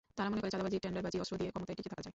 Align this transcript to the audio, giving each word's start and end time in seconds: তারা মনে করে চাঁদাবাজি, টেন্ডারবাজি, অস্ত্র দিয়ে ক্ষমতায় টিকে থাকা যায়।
তারা 0.17 0.29
মনে 0.31 0.41
করে 0.43 0.53
চাঁদাবাজি, 0.53 0.77
টেন্ডারবাজি, 0.83 1.17
অস্ত্র 1.23 1.35
দিয়ে 1.41 1.51
ক্ষমতায় 1.53 1.75
টিকে 1.77 1.91
থাকা 1.93 2.03
যায়। 2.03 2.09